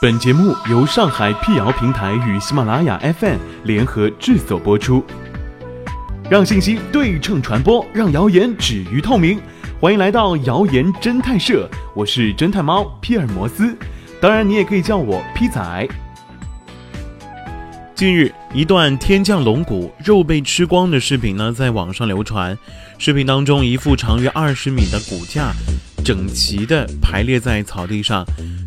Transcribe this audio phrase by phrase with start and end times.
[0.00, 5.04] 本节目由上海辟谣平台与喜马拉雅 FM 联合制作播出，
[6.30, 9.40] 让信息对称传播，让谣言止于透明。
[9.80, 13.76] 欢迎来到谣言侦探社，我是侦探猫皮尔摩斯，
[14.20, 15.88] 当然你也可以叫我皮仔。
[17.96, 22.56] 近日，一段天降龙骨肉被吃光的视频呢，在网上流传。
[22.98, 25.50] 视频当中，一副长约二十米的骨架，
[26.04, 28.24] 整齐地排列在草地上。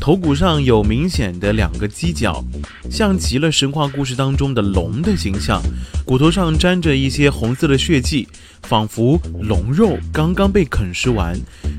[0.00, 2.44] 头骨上有明显的两个犄角，
[2.90, 5.62] 像极了神话故事当中的龙的形象。
[6.04, 8.28] 骨头上沾着一些红色的血迹，
[8.64, 11.34] 仿佛龙肉刚刚被啃食完。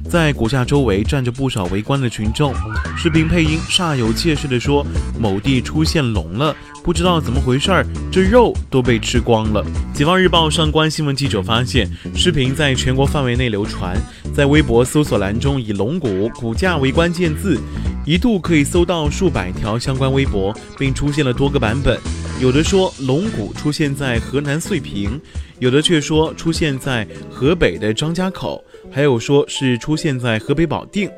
[0.10, 2.52] 在骨架周围站着不少围观的群众。
[2.98, 4.84] 视频配音煞有介事地说
[5.20, 9.64] ：“某地出现龙了，不知道怎么回事儿，这肉都被吃光了。”
[9.98, 13.96] 《解放日报》上官新闻记者发现，视频在全国范围内流传，
[14.34, 17.60] 在微博搜索栏中以“龙骨骨架”为关键字。
[18.06, 22.00] 一度可以搜到数百条相关微博，并出现了多个版本。
[22.40, 25.20] 有的说龙骨出现在河南遂平，
[25.58, 31.10] 有的却说出现在河北的张家口，还有说是出现在河北保定。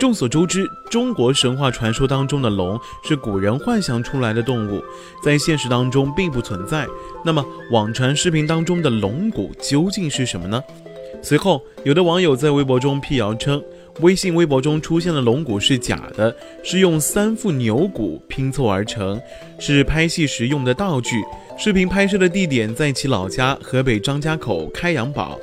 [0.00, 4.82] 众所周知，中国神话传说当中的龙是古人幻想出来的动物，
[5.22, 6.86] 在现实当中并不存在。
[7.24, 10.60] 那么，网传视频当中的龙骨究竟是什么呢？
[11.28, 13.60] 随后，有的网友在微博中辟谣称。
[13.98, 16.32] 微信微博中出现的龙骨是假的，
[16.62, 19.20] 是用三副牛骨拼凑而成，
[19.58, 21.24] 是拍戏时用的道具。
[21.58, 25.36] 视频拍摄的地点在其老家河北张家口开阳堡。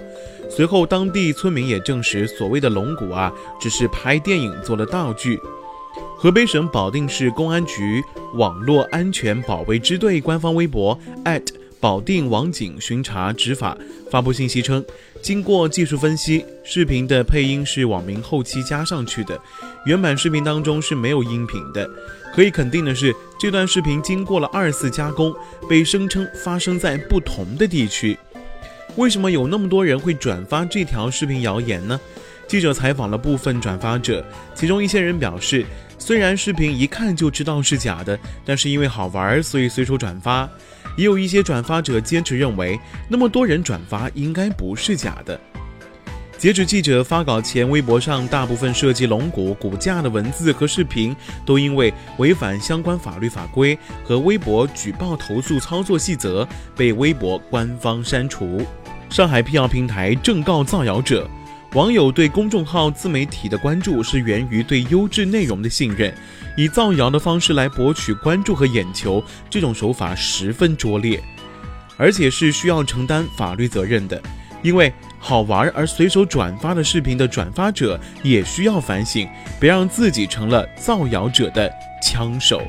[0.50, 5.38] 随后，当地村民也证实，所谓的龙骨啊，只是拍电影做的道具。
[6.16, 8.02] 河北省保定市公安局
[8.36, 10.98] 网络安全保卫支队官方微博
[11.84, 13.78] 保定网警巡查执法
[14.10, 14.82] 发布信息称，
[15.22, 19.38] 经过技术分析，视频的配音是网民后期加上去的，
[19.86, 21.86] 原版视频当中是没有音频的。
[22.34, 25.36] 可以肯定的是，这段视频经过了二次加工，
[25.68, 28.18] 被声称发生在不同的地区。
[28.96, 32.00] 为什么有那么多人会转发这条视频谣言呢？
[32.48, 35.66] 记者采访了部分转发者，其中一些人表示，
[36.00, 40.50] 虽然视频一看就知道是假的，但是因为好玩，所以随手转发。
[40.96, 45.40] 也有一些转发者坚持认为，那么多人转发应该不是假的。
[46.38, 51.16] 截止记者发稿前，微博上大部分涉及龙骨骨架的文字和视频，
[51.46, 56.46] 都因为违反相关法律法规和微博举报投诉操作细则，
[56.76, 58.62] 被微博官方删除。
[59.10, 61.30] 上海辟谣平台正告造谣者。
[61.74, 66.14] 网友对公众号自媒体的关注是源于对优质内容的信任，
[66.56, 71.20] 以造谣的方式来博取关注和眼球，这种手法十分拙劣，
[71.98, 74.22] 而且是需要承担法律责任的。
[74.62, 79.28] 因为好玩而随手转发的视频的转发者也需要反省，
[79.60, 81.72] 别让自己成了造谣者的
[82.04, 82.62] 枪手。